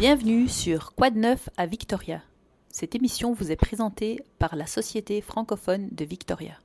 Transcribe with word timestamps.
Bienvenue 0.00 0.48
sur 0.48 0.94
Quad 0.94 1.14
Neuf 1.14 1.50
à 1.58 1.66
Victoria. 1.66 2.22
Cette 2.70 2.94
émission 2.94 3.34
vous 3.34 3.52
est 3.52 3.56
présentée 3.56 4.24
par 4.38 4.56
la 4.56 4.64
Société 4.64 5.20
francophone 5.20 5.90
de 5.92 6.06
Victoria. 6.06 6.58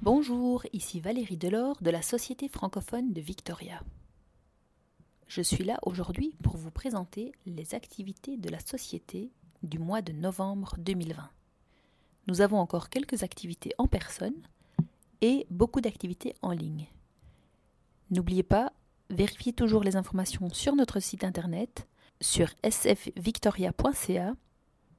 Bonjour, 0.00 0.64
ici 0.72 0.98
Valérie 0.98 1.36
Delors 1.36 1.76
de 1.82 1.90
la 1.90 2.00
Société 2.00 2.48
francophone 2.48 3.12
de 3.12 3.20
Victoria. 3.20 3.82
Je 5.26 5.42
suis 5.42 5.62
là 5.62 5.78
aujourd'hui 5.82 6.34
pour 6.42 6.56
vous 6.56 6.70
présenter 6.70 7.32
les 7.44 7.74
activités 7.74 8.38
de 8.38 8.48
la 8.48 8.60
Société 8.60 9.30
du 9.62 9.78
mois 9.78 10.02
de 10.02 10.12
novembre 10.12 10.74
2020. 10.78 11.28
Nous 12.26 12.40
avons 12.40 12.58
encore 12.58 12.88
quelques 12.88 13.22
activités 13.22 13.72
en 13.78 13.86
personne 13.86 14.34
et 15.20 15.46
beaucoup 15.50 15.80
d'activités 15.80 16.34
en 16.42 16.52
ligne. 16.52 16.86
N'oubliez 18.10 18.42
pas, 18.42 18.72
vérifiez 19.10 19.52
toujours 19.52 19.84
les 19.84 19.96
informations 19.96 20.50
sur 20.50 20.74
notre 20.76 21.00
site 21.00 21.24
internet 21.24 21.86
sur 22.20 22.48
sfvictoria.ca 22.68 24.34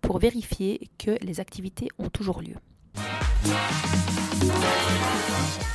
pour 0.01 0.19
vérifier 0.19 0.89
que 0.97 1.17
les 1.23 1.39
activités 1.39 1.87
ont 1.99 2.09
toujours 2.09 2.41
lieu. 2.41 2.55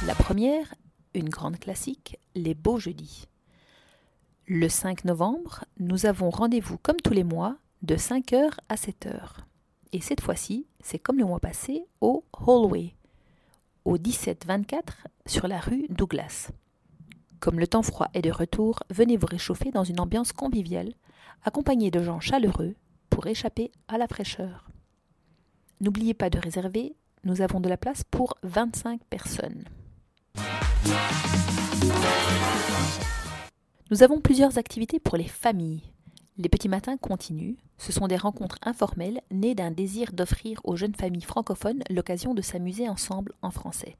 La 0.06 0.14
première, 0.14 0.74
une 1.14 1.28
grande 1.28 1.58
classique, 1.58 2.18
les 2.34 2.54
beaux 2.54 2.78
jeudis. 2.78 3.26
Le 4.46 4.68
5 4.68 5.04
novembre, 5.04 5.64
nous 5.78 6.06
avons 6.06 6.30
rendez-vous 6.30 6.78
comme 6.78 7.00
tous 7.02 7.12
les 7.12 7.24
mois 7.24 7.56
de 7.82 7.96
5h 7.96 8.50
à 8.68 8.74
7h. 8.74 9.44
Et 9.92 10.00
cette 10.00 10.20
fois-ci, 10.20 10.66
c'est 10.80 10.98
comme 10.98 11.18
le 11.18 11.24
mois 11.24 11.40
passé 11.40 11.86
au 12.00 12.24
Hallway, 12.46 12.94
au 13.84 13.98
1724 13.98 15.06
sur 15.26 15.46
la 15.48 15.60
rue 15.60 15.86
Douglas. 15.88 16.50
Comme 17.40 17.60
le 17.60 17.66
temps 17.66 17.82
froid 17.82 18.08
est 18.14 18.22
de 18.22 18.30
retour, 18.30 18.80
venez 18.90 19.16
vous 19.16 19.26
réchauffer 19.26 19.70
dans 19.70 19.84
une 19.84 20.00
ambiance 20.00 20.32
conviviale, 20.32 20.94
accompagnée 21.44 21.90
de 21.90 22.02
gens 22.02 22.20
chaleureux 22.20 22.74
pour 23.10 23.26
échapper 23.26 23.70
à 23.88 23.98
la 23.98 24.08
fraîcheur. 24.08 24.68
N'oubliez 25.80 26.14
pas 26.14 26.30
de 26.30 26.38
réserver, 26.38 26.96
nous 27.24 27.42
avons 27.42 27.60
de 27.60 27.68
la 27.68 27.76
place 27.76 28.02
pour 28.04 28.36
25 28.42 29.00
personnes. 29.04 29.64
Nous 33.90 34.02
avons 34.02 34.20
plusieurs 34.20 34.58
activités 34.58 34.98
pour 34.98 35.16
les 35.16 35.28
familles. 35.28 35.82
Les 36.38 36.50
petits 36.50 36.68
matins 36.68 36.98
continuent. 36.98 37.56
Ce 37.78 37.92
sont 37.92 38.08
des 38.08 38.16
rencontres 38.16 38.58
informelles 38.62 39.22
nées 39.30 39.54
d'un 39.54 39.70
désir 39.70 40.12
d'offrir 40.12 40.60
aux 40.64 40.76
jeunes 40.76 40.94
familles 40.94 41.22
francophones 41.22 41.82
l'occasion 41.88 42.34
de 42.34 42.42
s'amuser 42.42 42.88
ensemble 42.88 43.32
en 43.40 43.50
français. 43.50 43.96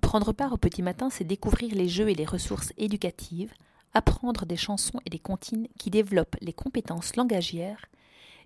Prendre 0.00 0.32
part 0.32 0.52
au 0.52 0.56
petit 0.56 0.82
matin, 0.82 1.10
c'est 1.10 1.24
découvrir 1.24 1.74
les 1.74 1.88
jeux 1.88 2.08
et 2.08 2.14
les 2.14 2.24
ressources 2.24 2.72
éducatives, 2.78 3.52
apprendre 3.94 4.46
des 4.46 4.56
chansons 4.56 5.00
et 5.06 5.10
des 5.10 5.18
comptines 5.18 5.68
qui 5.78 5.90
développent 5.90 6.36
les 6.40 6.52
compétences 6.52 7.16
langagières 7.16 7.86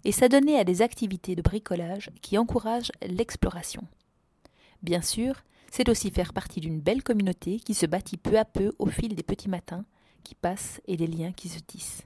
et 0.05 0.13
s'adonner 0.13 0.59
à 0.59 0.65
des 0.65 0.81
activités 0.81 1.35
de 1.35 1.43
bricolage 1.43 2.11
qui 2.23 2.39
encouragent 2.39 2.93
l'exploration. 3.03 3.83
Bien 4.83 5.03
sûr, 5.03 5.43
c'est 5.71 5.89
aussi 5.89 6.11
faire 6.11 6.33
partie 6.33 6.61
d'une 6.61 6.81
belle 6.81 7.03
communauté 7.03 7.61
qui 7.61 7.75
se 7.75 7.87
bâtit 7.87 8.17
peu 8.17 8.39
à 8.39 8.45
peu 8.45 8.73
au 8.79 8.87
fil 8.87 9.15
des 9.15 9.23
petits 9.23 9.49
matins 9.49 9.85
qui 10.23 10.35
passent 10.35 10.81
et 10.87 10.97
des 10.97 11.07
liens 11.07 11.33
qui 11.33 11.49
se 11.49 11.59
tissent. 11.59 12.05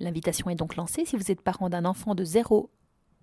L'invitation 0.00 0.48
est 0.48 0.54
donc 0.54 0.76
lancée 0.76 1.04
si 1.04 1.16
vous 1.16 1.30
êtes 1.32 1.42
parent 1.42 1.68
d'un 1.68 1.84
enfant 1.84 2.14
de 2.14 2.22
0 2.22 2.70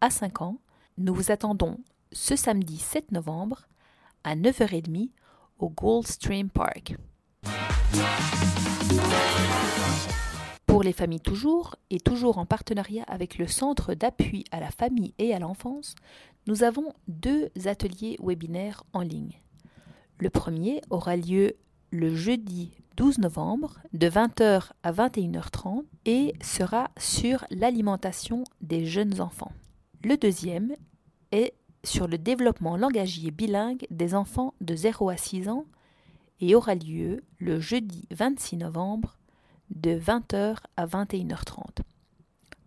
à 0.02 0.09
5 0.09 0.41
ans. 0.41 0.58
Nous 0.97 1.13
vous 1.13 1.31
attendons 1.31 1.78
ce 2.12 2.36
samedi 2.36 2.78
7 2.78 3.13
novembre 3.13 3.68
à 4.25 4.36
9h30 4.36 5.12
au 5.59 5.69
Goldstream 5.69 6.50
Park. 6.50 6.97
Pour 10.66 10.84
les 10.84 10.91
familles 10.91 11.22
toujours, 11.22 11.78
et 11.90 12.02
toujours 12.02 12.38
en 12.38 12.46
partenariat 12.46 13.06
avec 13.08 13.38
le 13.38 13.47
Centre 13.47 13.94
d'appui 13.94 14.44
à 14.52 14.59
la 14.59 14.69
famille 14.69 15.14
et 15.18 15.34
à 15.34 15.40
l'enfance, 15.40 15.96
nous 16.46 16.64
avons 16.64 16.91
deux 17.08 17.50
ateliers 17.66 18.18
webinaires 18.22 18.84
en 18.91 19.00
ligne. 19.00 19.40
Le 20.19 20.30
premier 20.30 20.81
aura 20.90 21.16
lieu 21.16 21.56
le 21.91 22.16
jeudi 22.16 22.72
12 22.97 23.19
novembre 23.19 23.79
de 23.94 24.07
20h 24.07 24.72
à 24.84 24.91
21h30 24.91 25.84
et 26.06 26.34
sera 26.41 26.90
sur 26.97 27.46
l'alimentation 27.50 28.44
des 28.62 28.85
jeunes 28.85 29.22
enfants. 29.22 29.51
Le 30.03 30.18
deuxième 30.18 30.75
est 31.31 31.53
sur 31.84 32.07
le 32.07 32.18
développement 32.18 32.78
langagier 32.78 33.31
bilingue 33.31 33.85
des 33.90 34.16
enfants 34.16 34.53
de 34.62 34.75
0 34.75 35.09
à 35.09 35.18
6 35.18 35.50
ans 35.50 35.66
et 36.41 36.56
aura 36.56 36.75
lieu 36.75 37.23
le 37.40 37.59
jeudi 37.59 38.07
26 38.12 38.57
novembre 38.57 39.17
de 39.69 39.91
20h 39.91 40.57
à 40.78 40.85
21h30. 40.85 41.81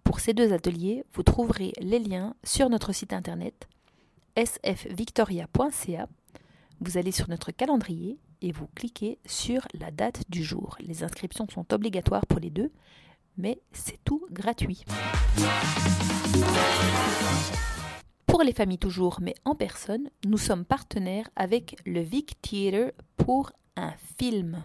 Pour 0.05 0.21
ces 0.21 0.35
deux 0.35 0.53
ateliers, 0.53 1.05
vous 1.13 1.23
trouverez 1.23 1.73
les 1.81 1.99
liens 1.99 2.35
sur 2.45 2.71
notre 2.71 2.93
site 2.93 3.13
internet 3.13 3.69
sfvictoria.ca. 4.37 6.09
Vous 6.81 6.97
allez 6.97 7.13
sur 7.13 7.29
notre 7.29 7.51
calendrier 7.51 8.19
et 8.43 8.53
vous 8.53 8.69
cliquez 8.75 9.19
sur 9.27 9.67
la 9.75 9.91
date 9.91 10.23
du 10.29 10.43
jour. 10.43 10.77
Les 10.81 11.03
inscriptions 11.03 11.47
sont 11.49 11.73
obligatoires 11.73 12.27
pour 12.27 12.39
les 12.39 12.51
deux, 12.51 12.71
mais 13.37 13.61
c'est 13.73 14.03
tout 14.05 14.27
gratuit. 14.31 14.85
Pour 18.27 18.43
les 18.43 18.53
familles 18.53 18.79
toujours, 18.79 19.19
mais 19.21 19.35
en 19.45 19.55
personne, 19.55 20.11
nous 20.25 20.39
sommes 20.39 20.65
partenaires 20.65 21.29
avec 21.37 21.77
le 21.87 22.01
Vic 22.01 22.41
Theatre 22.43 22.93
pour 23.17 23.53
un 23.77 23.93
film. 24.19 24.65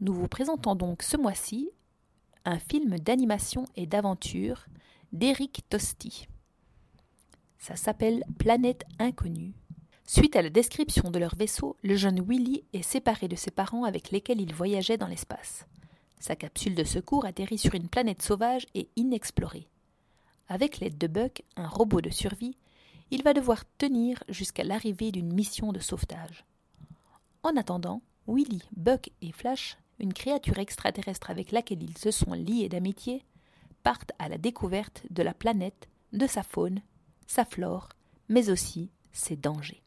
Nous 0.00 0.14
vous 0.14 0.28
présentons 0.28 0.74
donc 0.74 1.02
ce 1.02 1.16
mois-ci 1.16 1.70
un 2.44 2.58
film 2.58 2.98
d'animation 2.98 3.64
et 3.76 3.86
d'aventure 3.86 4.66
d'Eric 5.12 5.64
Tosti. 5.68 6.26
Ça 7.58 7.76
s'appelle 7.76 8.24
Planète 8.38 8.84
inconnue 8.98 9.54
Suite 10.06 10.36
à 10.36 10.42
la 10.42 10.50
description 10.50 11.10
de 11.10 11.18
leur 11.18 11.34
vaisseau, 11.34 11.76
le 11.82 11.96
jeune 11.96 12.20
Willy 12.20 12.62
est 12.74 12.82
séparé 12.82 13.26
de 13.26 13.36
ses 13.36 13.50
parents 13.50 13.84
avec 13.84 14.10
lesquels 14.10 14.40
il 14.40 14.54
voyageait 14.54 14.98
dans 14.98 15.06
l'espace. 15.06 15.66
Sa 16.20 16.36
capsule 16.36 16.74
de 16.74 16.84
secours 16.84 17.24
atterrit 17.24 17.58
sur 17.58 17.74
une 17.74 17.88
planète 17.88 18.20
sauvage 18.20 18.66
et 18.74 18.88
inexplorée. 18.96 19.66
Avec 20.48 20.78
l'aide 20.78 20.98
de 20.98 21.06
Buck, 21.06 21.42
un 21.56 21.66
robot 21.66 22.02
de 22.02 22.10
survie, 22.10 22.56
il 23.10 23.22
va 23.22 23.32
devoir 23.32 23.64
tenir 23.78 24.22
jusqu'à 24.28 24.64
l'arrivée 24.64 25.10
d'une 25.10 25.32
mission 25.32 25.72
de 25.72 25.78
sauvetage. 25.78 26.44
En 27.42 27.56
attendant, 27.56 28.02
Willy, 28.26 28.62
Buck 28.76 29.10
et 29.22 29.32
Flash, 29.32 29.78
une 29.98 30.12
créature 30.12 30.58
extraterrestre 30.58 31.30
avec 31.30 31.50
laquelle 31.50 31.82
ils 31.82 31.96
se 31.96 32.10
sont 32.10 32.32
liés 32.32 32.68
d'amitié, 32.68 33.24
partent 33.82 34.12
à 34.18 34.28
la 34.28 34.38
découverte 34.38 35.02
de 35.10 35.22
la 35.22 35.34
planète, 35.34 35.88
de 36.12 36.26
sa 36.26 36.42
faune, 36.42 36.82
sa 37.26 37.44
flore, 37.44 37.88
mais 38.28 38.50
aussi 38.50 38.90
ses 39.12 39.36
dangers. 39.36 39.83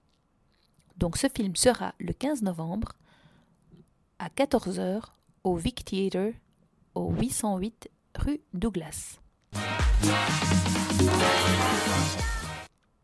Donc 0.97 1.17
ce 1.17 1.27
film 1.27 1.55
sera 1.55 1.93
le 1.99 2.11
15 2.11 2.41
novembre 2.41 2.93
à 4.17 4.29
14h 4.29 5.03
au 5.43 5.55
Vic 5.55 5.85
Theatre 5.85 6.33
au 6.95 7.11
808 7.11 7.89
rue 8.15 8.41
Douglas. 8.53 9.19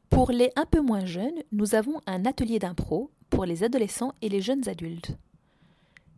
Pour 0.09 0.31
les 0.31 0.51
un 0.56 0.65
peu 0.65 0.81
moins 0.81 1.06
jeunes, 1.06 1.44
nous 1.51 1.75
avons 1.75 2.01
un 2.07 2.25
atelier 2.25 2.57
d'impro 2.57 3.12
pour 3.29 3.45
les 3.45 3.63
adolescents 3.63 4.13
et 4.23 4.29
les 4.29 4.41
jeunes 4.41 4.67
adultes. 4.67 5.15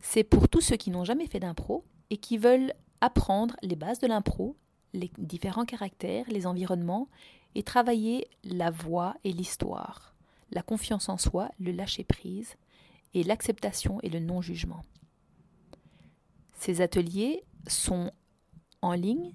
C'est 0.00 0.24
pour 0.24 0.48
tous 0.48 0.62
ceux 0.62 0.76
qui 0.76 0.90
n'ont 0.90 1.04
jamais 1.04 1.26
fait 1.26 1.40
d'impro 1.40 1.84
et 2.08 2.16
qui 2.16 2.38
veulent 2.38 2.72
apprendre 3.02 3.54
les 3.62 3.76
bases 3.76 3.98
de 3.98 4.06
l'impro, 4.06 4.56
les 4.94 5.10
différents 5.18 5.66
caractères, 5.66 6.24
les 6.28 6.46
environnements 6.46 7.08
et 7.54 7.62
travailler 7.62 8.28
la 8.44 8.70
voix 8.70 9.14
et 9.24 9.32
l'histoire 9.32 10.15
la 10.50 10.62
confiance 10.62 11.08
en 11.08 11.18
soi, 11.18 11.50
le 11.58 11.72
lâcher-prise, 11.72 12.56
et 13.14 13.22
l'acceptation 13.22 13.98
et 14.02 14.10
le 14.10 14.20
non-jugement. 14.20 14.84
Ces 16.52 16.80
ateliers 16.80 17.44
sont 17.66 18.10
en 18.82 18.92
ligne 18.92 19.32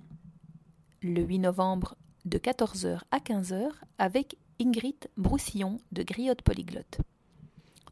le 1.02 1.22
8 1.24 1.40
novembre 1.40 1.96
de 2.26 2.38
14h 2.38 3.02
à 3.10 3.18
15h 3.18 3.72
avec 3.98 4.38
Ingrid 4.60 5.10
Broussillon 5.18 5.80
de 5.92 6.04
Griotte 6.04 6.44
Polyglotte. 6.44 7.00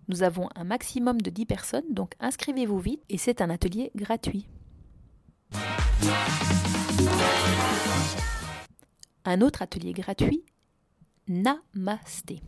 Nous 0.07 0.23
avons 0.23 0.49
un 0.55 0.63
maximum 0.63 1.21
de 1.21 1.29
10 1.29 1.45
personnes, 1.45 1.93
donc 1.93 2.13
inscrivez-vous 2.19 2.79
vite 2.79 3.03
et 3.09 3.17
c'est 3.17 3.41
un 3.41 3.49
atelier 3.49 3.91
gratuit. 3.95 4.47
Un 9.25 9.41
autre 9.41 9.61
atelier 9.61 9.93
gratuit, 9.93 10.43
Namasté. 11.27 12.41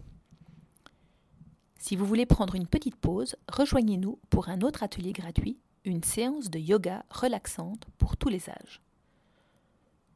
Si 1.82 1.96
vous 1.96 2.06
voulez 2.06 2.28
prendre 2.28 2.54
une 2.54 2.68
petite 2.68 2.96
pause, 2.96 3.36
rejoignez-nous 3.52 4.20
pour 4.30 4.50
un 4.50 4.62
autre 4.62 4.84
atelier 4.84 5.14
gratuit, 5.14 5.58
une 5.84 6.04
séance 6.04 6.52
de 6.52 6.60
yoga 6.60 7.04
relaxante 7.10 7.88
pour 7.98 8.18
tous 8.18 8.30
les 8.30 8.52
âges. 8.52 8.84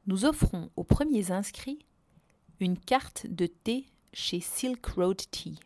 Nous 0.06 0.25
offrons 0.25 0.69
aux 0.75 0.83
premiers 0.83 1.31
inscrits 1.31 1.79
une 2.59 2.77
carte 2.77 3.25
de 3.25 3.47
thé 3.47 3.88
chez 4.13 4.41
Silk 4.41 4.85
Road 4.85 5.19
Tea. 5.31 5.59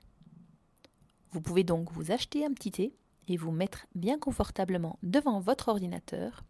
Vous 1.32 1.42
pouvez 1.42 1.66
donc 1.66 1.92
vous 1.92 2.14
acheter 2.14 2.46
un 2.46 2.54
petit 2.54 2.72
thé 2.72 2.96
et 3.28 3.36
vous 3.36 3.52
mettre 3.52 3.86
bien 3.94 4.18
confortablement 4.18 5.00
devant 5.04 5.42
votre 5.42 5.68
ordinateur 5.68 6.46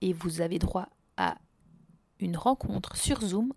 et 0.00 0.12
vous 0.12 0.40
avez 0.40 0.60
droit 0.60 0.88
à 1.16 1.38
une 2.20 2.36
rencontre 2.36 2.96
sur 2.96 3.20
Zoom 3.20 3.52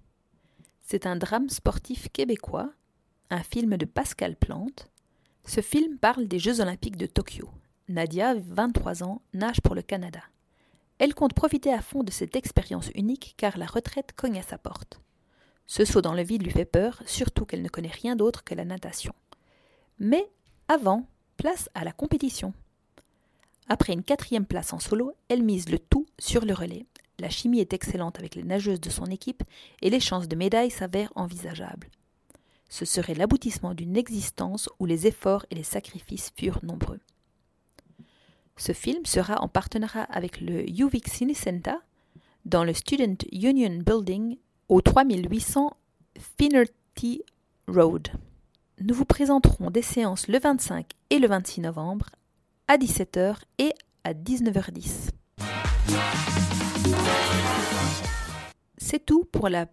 C'est 0.84 1.06
un 1.06 1.18
drame 1.18 1.50
sportif 1.50 2.08
québécois, 2.14 2.72
un 3.30 3.44
film 3.44 3.76
de 3.76 3.84
Pascal 3.84 4.38
Plante. 4.38 4.90
Ce 5.50 5.62
film 5.62 5.98
parle 5.98 6.28
des 6.28 6.38
Jeux 6.38 6.62
olympiques 6.62 6.96
de 6.96 7.08
Tokyo. 7.08 7.50
Nadia, 7.88 8.36
23 8.36 9.02
ans, 9.02 9.24
nage 9.34 9.62
pour 9.62 9.74
le 9.74 9.82
Canada. 9.82 10.20
Elle 11.00 11.16
compte 11.16 11.34
profiter 11.34 11.74
à 11.74 11.82
fond 11.82 12.04
de 12.04 12.12
cette 12.12 12.36
expérience 12.36 12.92
unique 12.94 13.34
car 13.36 13.58
la 13.58 13.66
retraite 13.66 14.14
cogne 14.16 14.38
à 14.38 14.44
sa 14.44 14.60
porte. 14.60 15.02
Ce 15.66 15.86
saut 15.86 16.02
dans 16.02 16.14
le 16.14 16.22
vide 16.22 16.44
lui 16.44 16.52
fait 16.52 16.66
peur, 16.66 17.02
surtout 17.08 17.46
qu'elle 17.46 17.64
ne 17.64 17.68
connaît 17.68 17.88
rien 17.90 18.16
d'autre 18.16 18.44
que 18.44 18.54
la 18.54 18.64
natation. 18.64 19.12
Mais 19.98 20.30
avant, 20.68 21.08
place 21.36 21.68
à 21.74 21.84
la 21.84 21.94
compétition. 21.94 22.54
Après 23.70 23.94
une 23.94 24.04
quatrième 24.04 24.46
place 24.46 24.72
en 24.72 24.80
solo, 24.80 25.14
elle 25.30 25.42
mise 25.42 25.70
le 25.70 25.80
tout 25.80 26.06
sur 26.20 26.46
le 26.46 26.54
relais. 26.54 26.86
La 27.18 27.32
chimie 27.32 27.60
est 27.60 27.74
excellente 27.74 28.20
avec 28.20 28.36
les 28.36 28.44
nageuses 28.44 28.82
de 28.82 28.92
son 28.92 29.08
équipe 29.08 29.42
et 29.82 29.90
les 29.90 30.00
chances 30.00 30.28
de 30.28 30.36
médaille 30.36 30.70
s'avèrent 30.70 31.12
envisageables. 31.16 31.90
Ce 32.70 32.86
serait 32.86 33.16
l'aboutissement 33.16 33.74
d'une 33.74 33.98
existence 33.98 34.70
où 34.80 34.86
les 34.86 35.08
efforts 35.08 35.46
et 35.50 35.56
les 35.56 35.64
sacrifices 35.64 36.32
furent 36.38 36.64
nombreux. 36.64 37.00
Ce 38.58 38.74
film 38.74 39.06
sera 39.06 39.42
en 39.42 39.48
partenariat 39.48 40.04
avec 40.04 40.40
le 40.40 40.70
UVic 40.70 41.08
Cinecenta 41.08 41.82
dans 42.46 42.64
le 42.64 42.74
Student 42.74 43.18
Union 43.32 43.80
Building 43.80 44.38
au 44.68 44.82
3800 44.82 45.76
Finnerty 46.38 47.24
Road. 47.68 48.10
Nous 48.82 48.94
vous 48.94 49.06
présenterons 49.06 49.72
des 49.72 49.82
séances 49.82 50.28
le 50.28 50.40
25 50.40 50.92
et 51.10 51.20
le 51.20 51.28
26 51.28 51.62
novembre 51.62 52.08
à 52.68 52.78
17h 52.78 53.38
et 53.58 53.74
à 54.04 54.14
19h10. 54.14 55.10
C'est 58.78 59.06
tout 59.06 59.26
pour 59.26 59.50
la 59.50 59.68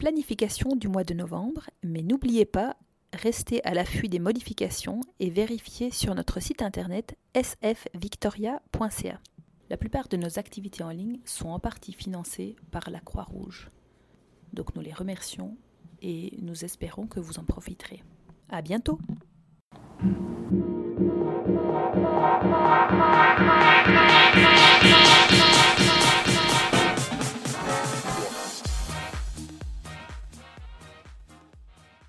planification 0.00 0.76
du 0.76 0.88
mois 0.88 1.04
de 1.04 1.12
novembre, 1.12 1.68
mais 1.84 2.00
n'oubliez 2.00 2.46
pas, 2.46 2.74
restez 3.12 3.62
à 3.66 3.74
l'affût 3.74 4.08
des 4.08 4.18
modifications 4.18 5.02
et 5.20 5.28
vérifiez 5.28 5.90
sur 5.90 6.14
notre 6.14 6.40
site 6.40 6.62
internet 6.62 7.18
sfvictoria.ca. 7.34 9.20
La 9.68 9.76
plupart 9.76 10.08
de 10.08 10.16
nos 10.16 10.38
activités 10.38 10.82
en 10.82 10.88
ligne 10.88 11.20
sont 11.26 11.50
en 11.50 11.58
partie 11.58 11.92
financées 11.92 12.56
par 12.70 12.88
la 12.88 13.00
Croix-Rouge. 13.00 13.68
Donc 14.54 14.74
nous 14.74 14.80
les 14.80 14.94
remercions 14.94 15.58
et 16.00 16.32
nous 16.40 16.64
espérons 16.64 17.06
que 17.06 17.20
vous 17.20 17.38
en 17.38 17.44
profiterez. 17.44 18.02
À 18.48 18.62
bientôt! 18.62 18.98